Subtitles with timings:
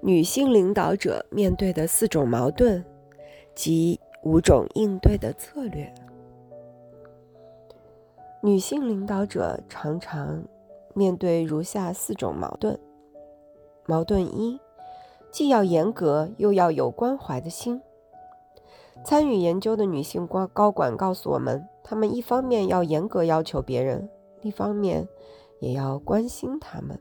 [0.00, 2.84] 女性领导者面对的四种矛盾
[3.54, 5.92] 及五种应对的策略。
[8.40, 10.44] 女性领导者常常
[10.94, 12.78] 面对如下四种矛盾：
[13.86, 14.60] 矛盾一，
[15.32, 17.80] 既要严格又要有关怀的心。
[19.04, 24.08] 参与研究的女性高高管告诉我们，她们一方面要严格要求别人，
[24.42, 25.08] 一方面
[25.58, 27.00] 也要关心他们。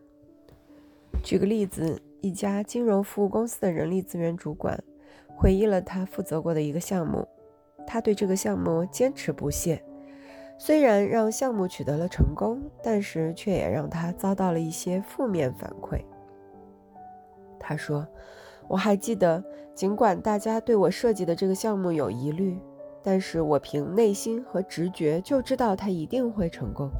[1.24, 4.82] 举个例子，一家金融服务公司的人力资源主管
[5.36, 7.28] 回忆了他负责过的一个项目，
[7.86, 9.84] 他对这个项目坚持不懈，
[10.58, 16.02] 虽然让项目取得了成功，但是却也让他遭到了一些负面反馈。
[17.60, 18.08] 他说。
[18.70, 19.42] 我还记得，
[19.74, 22.60] 尽管大家对我设计的这个项目有疑虑，
[23.02, 26.92] 但是我凭内心和直觉就知道它一定会成功。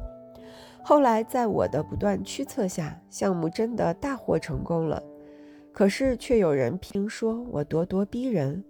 [0.82, 5.02] 后来在我的不断驱策下，项目真的大获成功了。
[5.72, 8.64] 可是却有人评说我咄咄逼人。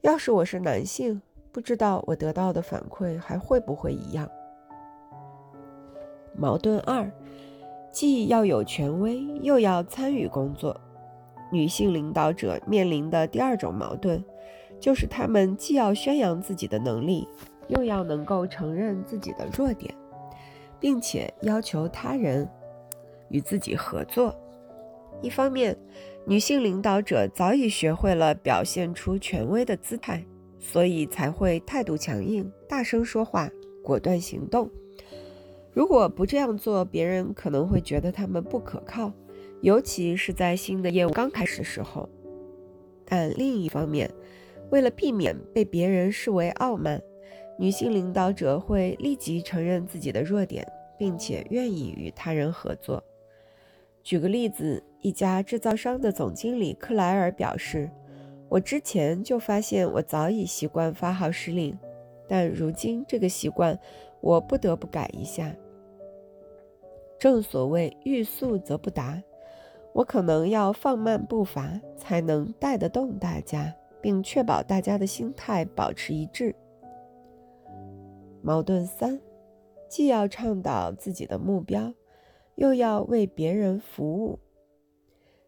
[0.00, 4.28] 要是我是男性，不知道我得到的反馈还会不会一样。
[6.36, 7.10] 矛盾二，
[7.92, 10.78] 既要有权威，又要参与工作。
[11.52, 14.24] 女性领导者面临的第二种矛盾，
[14.80, 17.28] 就是她们既要宣扬自己的能力，
[17.68, 19.94] 又要能够承认自己的弱点，
[20.82, 22.46] 并且要求他人
[23.28, 24.36] 与自己合作。
[25.22, 25.78] 一方面，
[26.26, 30.26] 女性领导者早已学会了表现出权威的姿态，
[30.58, 33.48] 所以才会态度强硬、大声说话、
[33.80, 34.68] 果断行动。
[35.72, 39.12] 如果不这样做，别人可能会觉得他们不可靠。
[39.60, 42.08] 尤其是在新的业务刚开始的时候，
[43.04, 44.10] 但另一方面，
[44.72, 47.00] 为了避免被别人视为傲慢，
[47.62, 50.66] 女性领导者会立即承认自己的弱点，
[50.98, 53.00] 并且愿意与他人合作。
[54.02, 57.88] 举个例子，一家制造商的总经理克莱尔表示
[58.50, 61.78] ：“我之前就发现我早已习惯发号施令，
[62.26, 63.78] 但如今这个习惯
[64.20, 65.54] 我不得不改一下。
[67.16, 69.22] 正所谓欲速则不达。”
[69.94, 76.52] 我可能要放慢步伐，才能带得动大家，并确保大家的心态保持一致。
[78.42, 79.20] 矛盾三，
[79.88, 81.94] 既要倡导自己的目标，
[82.56, 84.38] 又要为别人服务。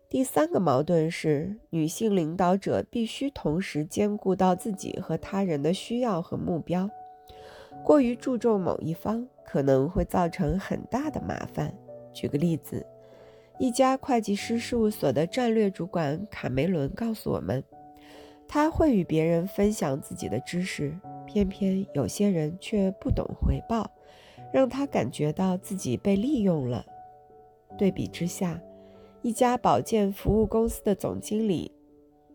[0.09, 6.89] 第三个矛盾是，女性领导者必须同时兼顾到自己和他人的需要和目标。
[7.83, 11.75] 过于注重某一方，可能会造成很大的麻烦。
[12.13, 12.87] 举个例子。
[13.61, 17.63] 一家会计师事务所的战略主管卡梅伦告诉我们，
[18.49, 20.93] 他会与别人分享自己的知识，
[21.35, 23.91] 偏偏有些人却不懂回报，
[24.53, 26.87] 让他感觉到自己被利用了。
[27.77, 28.61] 对比之下，
[29.21, 31.73] 一家保健服务公司的总经理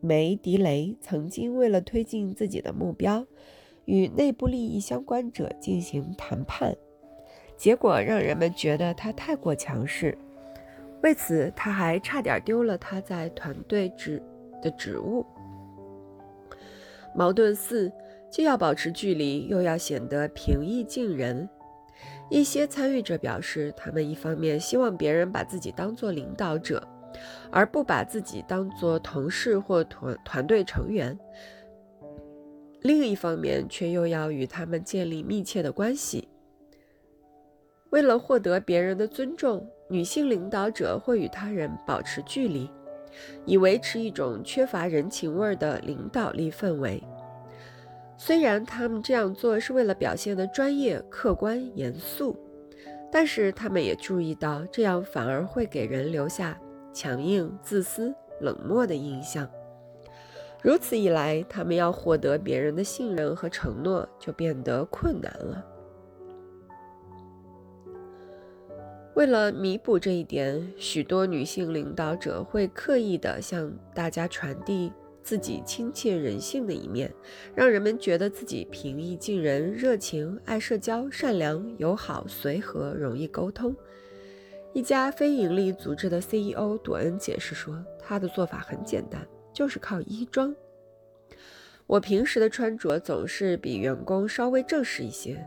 [0.02, 3.26] 梅迪雷曾经为了推进自己的目标，
[3.86, 6.76] 与内部利益相关者进行谈判，
[7.56, 10.18] 结果让人们觉得他太过强势。
[11.04, 14.22] 为此，他还差点丢了他在团队职
[14.62, 15.26] 的职务。
[17.16, 17.90] 矛盾四，
[18.30, 21.50] 既要保持距离，又要显得平易近人。
[22.30, 26.88] 一些参与者表示，他们一方面希望别人把自己当作领导者，
[27.52, 31.18] 而不把自己当作同事或团团队成员；
[32.82, 36.28] 另一方面，却又要与他们建立密切的关系。
[37.90, 39.68] 为了获得别人的尊重。
[39.92, 42.70] 女性领导者会与他人保持距离，
[43.44, 47.02] 以维持一种缺乏人情味的领导力氛围。
[48.22, 52.38] 虽然他们这样做是为了表现的专业、客观、严肃，
[53.10, 56.60] 但是他们也注意到，这样反而会给人留下
[56.94, 59.50] 强硬、自私、冷漠的印象。
[60.62, 65.66] 如此一来，他们要获得别人的信任和承诺就变得困难了。
[69.16, 74.92] 为了弥补这一点，许多女性领导者会刻意地向大家传递
[75.30, 77.14] 自己亲切人性的一面，
[77.54, 83.76] 让人们觉得自己平易近人、热情、爱社交、善良、友好、随和、容易沟通。
[84.74, 89.24] 一家非营利组织的 CEO 朵恩解释说：“他的做法很简单，
[89.54, 90.56] 就是靠衣装。
[91.86, 95.46] 我平时的穿着总是比员工稍微正式一些，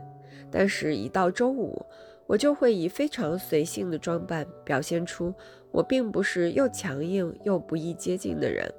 [0.49, 1.85] 但是一到周五。”
[2.25, 5.33] 我就会以非常随性的装扮表现出
[5.71, 8.73] 我并不是又强硬又不易接近的人。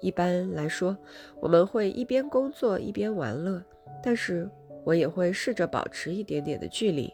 [0.00, 0.96] 一般来说，
[1.40, 3.62] 我们会一边工作一边玩乐，
[4.02, 4.48] 但是
[4.84, 7.12] 我也会试着保持一点点的距离，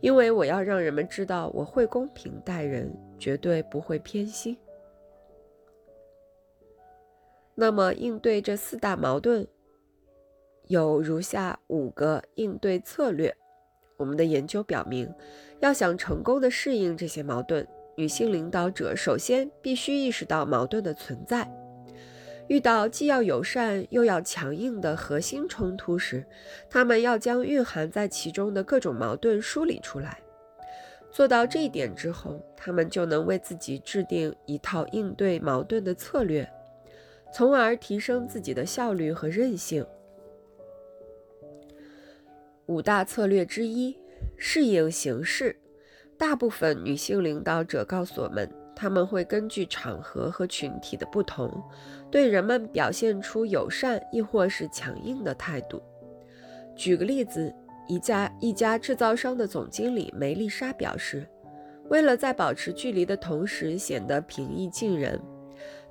[0.00, 4.56] 因为我要让人们知道我会公平待人，绝对不会偏心。
[7.54, 9.46] 那么，应对这四大矛盾，
[10.68, 13.36] 有如下五个应对策略。
[13.98, 15.12] 我们的研究表明，
[15.60, 21.46] 要想成功的适应这些矛盾，女性领导者首先必须意识到矛盾的存在。
[22.50, 26.26] 遇到既要友善又要强硬的核心冲突时，
[26.68, 30.18] 他们要将蕴含在其中的各种矛盾梳理出来。
[31.12, 36.50] 做到这一点之后，他们就能为自己制定一套应对矛盾的策略，
[37.32, 39.86] 从而提升自己的效率和韧性。
[42.66, 43.96] 五大策略之一：
[44.36, 45.54] 适应形势。
[46.18, 51.62] 大部分女性领导者告诉我们，他们会根据场合和群体的不同，
[52.10, 55.82] 对人们表现出友善亦或是强硬的态度。
[56.74, 57.54] 举个例子，
[57.86, 61.28] 一家一家制造商的总经理梅丽莎表示，
[61.90, 65.20] 为了在保持距离的同时显得平易近人，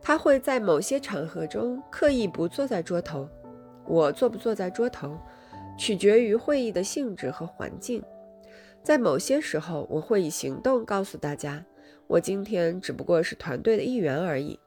[0.01, 3.29] 她会在某些场合中刻意不坐在桌头。
[3.85, 5.15] 我坐不坐在桌头？
[5.77, 8.01] 取决于会议的性质和环境，
[8.81, 11.63] 在某些时候，我会以行动告诉大家，
[12.09, 14.57] 我今天只不过是团队的一员而已；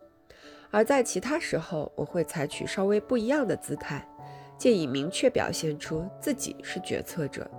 [0.71, 4.07] 而在其他时候，我会采取稍微不一样的姿态，
[4.57, 7.51] 借以明确表现出自己是决策者。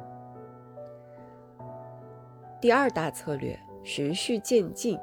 [2.61, 4.97] 第二大策略：循序渐进。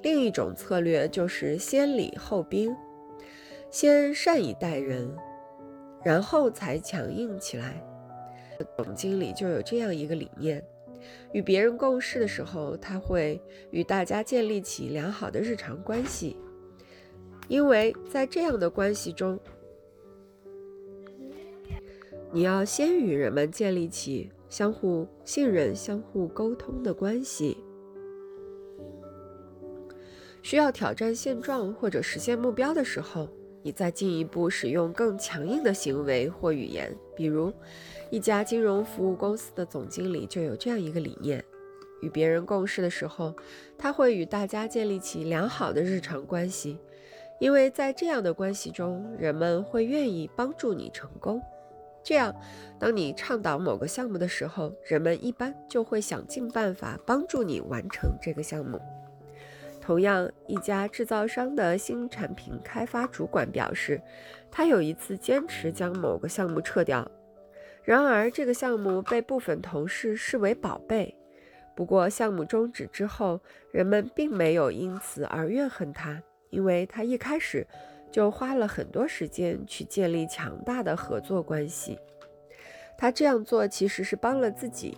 [0.00, 2.74] 另一种策略就是先礼后兵，
[3.70, 5.14] 先善以待人。
[6.02, 7.74] 然后才强硬起来。
[8.76, 10.62] 总经理就有这样一个理念：
[11.32, 13.40] 与别人共事的时候，他会
[13.70, 16.36] 与大家建立起良好的日常关系，
[17.48, 19.38] 因为在这样的关系中，
[22.32, 27.56] 你要先与人们建立起相互信任、相互沟通的关系。
[30.42, 33.28] 需要挑战现状或者实现目标的时候。
[33.64, 37.50] 你再进一步使用更强硬的行为或语言，比如，
[38.10, 41.42] 一家金融服务公司的总经理就有这样一个理念：
[42.02, 43.34] 与别人共事的时候，
[43.78, 46.78] 他会与大家建立起良好的日常关系，
[47.40, 51.40] 因为在这样的关系中，人们会愿意帮助你成功。
[52.02, 52.34] 这样，
[52.78, 58.78] 当你倡导某个项目的时候，人们一般就会想尽办法帮助你完成这个项目。
[59.84, 64.00] 同样，一家制造商的新产品开发主管表示，
[64.50, 67.06] 他有一次坚持将某个项目撤掉，
[67.82, 71.14] 然而这个项目被部分同事视为宝贝。
[71.76, 73.38] 不过，项目终止之后，
[73.72, 77.66] 人们并没有因此而怨恨他，因为他一开始
[78.10, 81.98] 就花了很多时间去建立强大的合作关系。
[82.96, 84.96] 他这样做其实是帮了自己。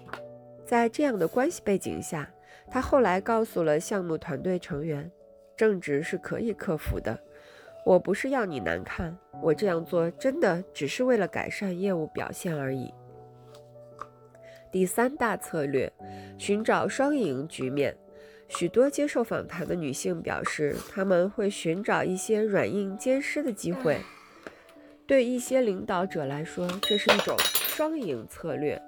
[0.65, 2.31] 在这样的关系背景下。
[2.71, 5.11] 他后来告诉了项目团队成员，
[5.57, 7.19] 正直是可以克服的。
[7.85, 12.93] 我不是要你难看，我这样做真的只是为了改善业务表现而已。
[14.73, 15.91] 第三大策略，
[16.37, 17.97] 寻找双赢局面。
[18.49, 23.99] 许多接受访谈的女性表示，她们会寻找一些软硬兼施的机会。
[25.07, 28.81] 对一些领导者来说，这是一种双赢策略。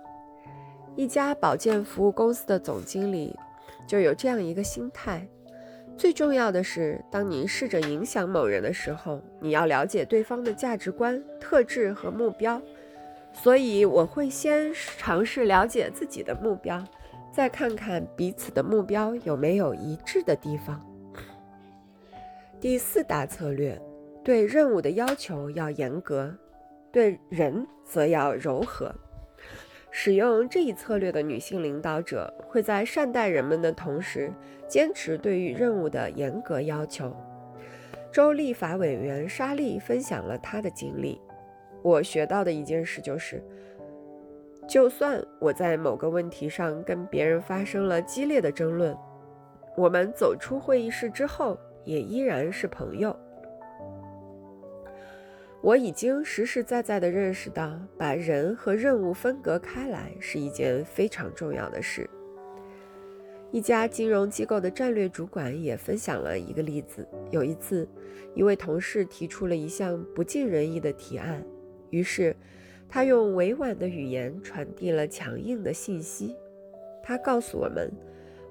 [0.96, 3.34] 一家保健服务公司的总经理。
[3.88, 5.26] 就有这样一个心态。
[5.96, 12.62] 最重要的是，当你试着影响某人的时候，你要了解对方的价值观、特质和目标。
[13.32, 16.82] 所以，我会先尝试了解自己的目标，
[17.32, 20.80] 再看看彼此的目标有没有一致的地方。
[22.60, 23.80] 第四大策略：
[24.24, 26.32] 对任务的要求要严格，
[26.90, 28.92] 对人则要柔和。
[29.90, 34.30] 使用这一策略的女性领导者会在善待人们的同时，
[34.66, 37.14] 坚持对于任务的严格要求。
[38.12, 41.20] 州立法委员莎莉分享了她的经历
[41.82, 43.42] ：“我学到的一件事就是，
[44.66, 48.96] 就算我在某个问题上跟别人发生了激烈的争论，
[49.76, 53.14] 我们走出会议室之后也依然是朋友。”
[55.60, 62.08] 我已经实实在在地认识到，把人和任务分隔开来是一件非常重要的事。
[63.50, 67.88] 一家金融机构的战略主管也分享了一个例子：有一次，
[68.34, 71.44] 一位同事提出了一项不尽人意的提案，
[71.90, 72.36] 于是
[72.88, 76.36] 他用委婉的语言传递了强硬的信息。
[77.02, 77.90] 他告诉我们：“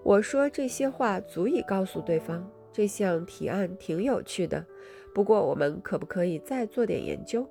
[0.03, 4.65] 我说这些话足以告诉对方，这项提案挺有趣的。”
[5.17, 7.43] 不过，我们可不可以再做点研究？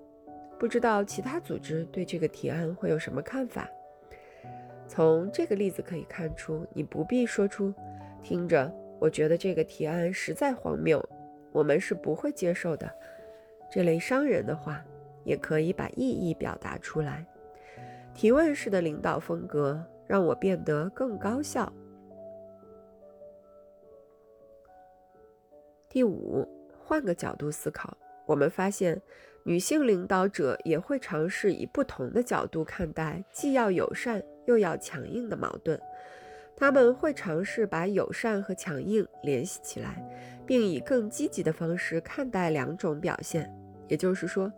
[0.56, 3.68] 不知道其他组织对这个提案会有什么看法？
[4.86, 7.74] 从这个例子可以看出，你不必说出
[8.22, 11.04] “听着，我觉得这个提案实在荒谬，
[11.50, 12.88] 我们是不会接受的”。
[13.68, 14.80] 这类伤人的话，
[15.24, 17.26] 也可以把意义表达出来。
[18.14, 21.72] 提问式的领导风格让我变得更高效。
[25.88, 26.46] 第五，
[26.88, 29.02] 换个角度思考，我们发现
[29.42, 35.80] 女性领导者也会尝试以不同的角度看待既要友善又要强硬的矛盾。
[36.56, 40.00] 他们会尝试把友善和强硬联系起来，
[40.46, 43.52] 并以更积极的方式看待两种表现。
[43.88, 44.50] 也就是说，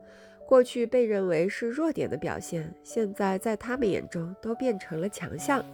[0.47, 5.65] 过去被认为是弱点的表现，现在在他们眼中都变成了强项。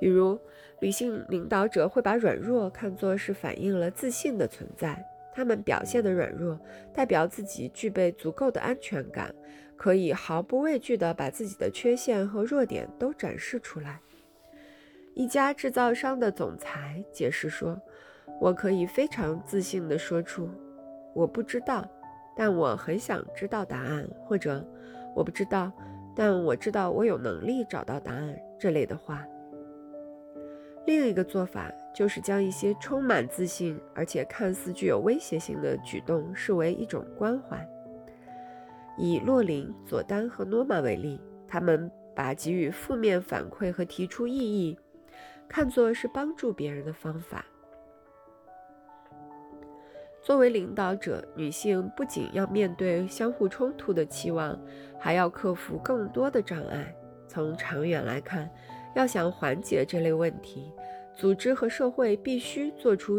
[0.00, 0.38] 比如，
[0.80, 5.06] 女性领导者会把软弱看作是反映了自信的存在，
[5.40, 6.60] 他们表现的软弱
[6.92, 9.34] 代表自己具备足够的安全感，
[9.74, 13.98] 可以毫不畏惧地把自己的缺陷和弱点都展示出来。
[15.14, 17.80] 一家制造商的总裁解释说
[18.38, 20.46] ：“我可以非常自信地说出，
[21.14, 21.88] 我不知道，
[22.36, 24.62] 但我很想知道答案，或者
[25.16, 25.72] 我不知道，
[26.14, 29.26] 但我知道我有能力找到答案这类的话。”
[30.90, 37.64] 另一个做法就是将一些充满自信而且看似具有威胁性的举动视为一种关怀。
[38.98, 44.76] 以洛林、佐丹和诺玛为例，他们把给予负面反馈和提出异议。
[45.48, 47.46] 看作是帮助别人的方法。
[50.20, 54.60] 作为领导者，女性不仅要面对相互冲突的期望，
[54.98, 56.92] 还要克服更多的障碍。
[57.28, 58.50] 从长远来看，
[58.96, 60.72] 要想缓解这类问题，
[61.20, 63.08] 组织和社会必须做出